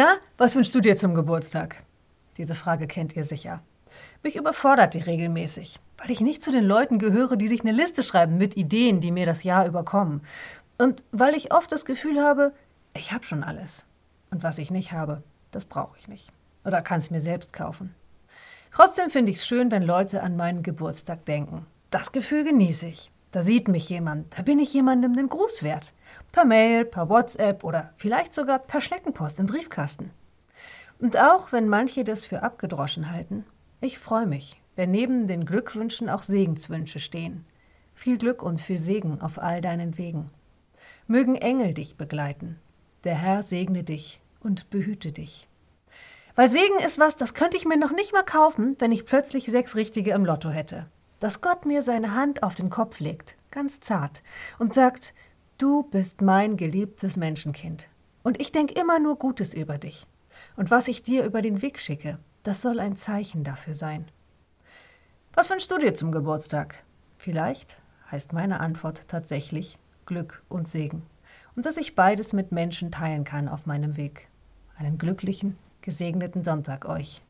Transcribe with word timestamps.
Na, 0.00 0.18
was 0.36 0.54
wünschst 0.54 0.72
du 0.76 0.80
dir 0.80 0.96
zum 0.96 1.16
Geburtstag? 1.16 1.82
Diese 2.36 2.54
Frage 2.54 2.86
kennt 2.86 3.16
ihr 3.16 3.24
sicher. 3.24 3.64
Mich 4.22 4.36
überfordert 4.36 4.94
die 4.94 5.00
regelmäßig, 5.00 5.80
weil 5.96 6.12
ich 6.12 6.20
nicht 6.20 6.44
zu 6.44 6.52
den 6.52 6.62
Leuten 6.62 7.00
gehöre, 7.00 7.34
die 7.34 7.48
sich 7.48 7.62
eine 7.62 7.72
Liste 7.72 8.04
schreiben 8.04 8.38
mit 8.38 8.56
Ideen, 8.56 9.00
die 9.00 9.10
mir 9.10 9.26
das 9.26 9.42
Jahr 9.42 9.66
überkommen. 9.66 10.20
Und 10.78 11.02
weil 11.10 11.34
ich 11.34 11.52
oft 11.52 11.72
das 11.72 11.84
Gefühl 11.84 12.22
habe, 12.22 12.52
ich 12.94 13.10
habe 13.10 13.24
schon 13.24 13.42
alles. 13.42 13.84
Und 14.30 14.44
was 14.44 14.58
ich 14.58 14.70
nicht 14.70 14.92
habe, 14.92 15.24
das 15.50 15.64
brauche 15.64 15.98
ich 15.98 16.06
nicht. 16.06 16.28
Oder 16.64 16.80
kann 16.80 17.00
es 17.00 17.10
mir 17.10 17.20
selbst 17.20 17.52
kaufen. 17.52 17.92
Trotzdem 18.72 19.10
finde 19.10 19.32
ich 19.32 19.38
es 19.38 19.48
schön, 19.48 19.72
wenn 19.72 19.82
Leute 19.82 20.22
an 20.22 20.36
meinen 20.36 20.62
Geburtstag 20.62 21.24
denken. 21.24 21.66
Das 21.90 22.12
Gefühl 22.12 22.44
genieße 22.44 22.86
ich. 22.86 23.10
Da 23.30 23.42
sieht 23.42 23.68
mich 23.68 23.88
jemand, 23.90 24.38
da 24.38 24.42
bin 24.42 24.58
ich 24.58 24.72
jemandem 24.72 25.14
den 25.14 25.28
Gruß 25.28 25.62
wert. 25.62 25.92
Per 26.32 26.44
Mail, 26.44 26.84
per 26.84 27.10
WhatsApp 27.10 27.62
oder 27.62 27.92
vielleicht 27.96 28.34
sogar 28.34 28.58
per 28.58 28.80
Schneckenpost 28.80 29.38
im 29.38 29.46
Briefkasten. 29.46 30.10
Und 30.98 31.16
auch 31.16 31.52
wenn 31.52 31.68
manche 31.68 32.04
das 32.04 32.24
für 32.24 32.42
abgedroschen 32.42 33.10
halten, 33.10 33.44
ich 33.80 33.98
freue 33.98 34.26
mich, 34.26 34.60
wenn 34.76 34.90
neben 34.90 35.26
den 35.26 35.44
Glückwünschen 35.44 36.08
auch 36.08 36.22
Segenswünsche 36.22 37.00
stehen. 37.00 37.44
Viel 37.94 38.16
Glück 38.16 38.42
und 38.42 38.60
viel 38.60 38.80
Segen 38.80 39.20
auf 39.20 39.38
all 39.38 39.60
deinen 39.60 39.98
Wegen. 39.98 40.30
Mögen 41.06 41.36
Engel 41.36 41.74
dich 41.74 41.96
begleiten. 41.96 42.58
Der 43.04 43.14
Herr 43.14 43.42
segne 43.42 43.84
dich 43.84 44.20
und 44.40 44.70
behüte 44.70 45.12
dich. 45.12 45.48
Weil 46.34 46.50
Segen 46.50 46.78
ist 46.84 46.98
was, 46.98 47.16
das 47.16 47.34
könnte 47.34 47.56
ich 47.56 47.64
mir 47.64 47.76
noch 47.76 47.92
nicht 47.92 48.12
mal 48.12 48.24
kaufen, 48.24 48.76
wenn 48.78 48.92
ich 48.92 49.06
plötzlich 49.06 49.46
sechs 49.46 49.76
Richtige 49.76 50.12
im 50.12 50.24
Lotto 50.24 50.50
hätte. 50.50 50.86
Dass 51.20 51.40
Gott 51.40 51.66
mir 51.66 51.82
seine 51.82 52.14
Hand 52.14 52.42
auf 52.42 52.54
den 52.54 52.70
Kopf 52.70 53.00
legt, 53.00 53.36
ganz 53.50 53.80
zart, 53.80 54.22
und 54.58 54.74
sagt, 54.74 55.14
du 55.58 55.82
bist 55.84 56.20
mein 56.20 56.56
geliebtes 56.56 57.16
Menschenkind. 57.16 57.88
Und 58.22 58.40
ich 58.40 58.52
denk 58.52 58.72
immer 58.72 58.98
nur 58.98 59.16
Gutes 59.16 59.54
über 59.54 59.78
dich. 59.78 60.06
Und 60.56 60.70
was 60.70 60.88
ich 60.88 61.02
dir 61.02 61.24
über 61.24 61.42
den 61.42 61.62
Weg 61.62 61.78
schicke, 61.78 62.18
das 62.42 62.62
soll 62.62 62.80
ein 62.80 62.96
Zeichen 62.96 63.44
dafür 63.44 63.74
sein. 63.74 64.06
Was 65.34 65.50
wünschst 65.50 65.70
du 65.70 65.78
dir 65.78 65.94
zum 65.94 66.12
Geburtstag? 66.12 66.76
Vielleicht 67.16 67.78
heißt 68.10 68.32
meine 68.32 68.60
Antwort 68.60 69.06
tatsächlich 69.08 69.78
Glück 70.06 70.42
und 70.48 70.68
Segen. 70.68 71.02
Und 71.56 71.66
dass 71.66 71.76
ich 71.76 71.94
beides 71.94 72.32
mit 72.32 72.52
Menschen 72.52 72.90
teilen 72.90 73.24
kann 73.24 73.48
auf 73.48 73.66
meinem 73.66 73.96
Weg. 73.96 74.28
Einen 74.76 74.98
glücklichen 74.98 75.58
gesegneten 75.82 76.44
Sonntag 76.44 76.84
euch. 76.86 77.22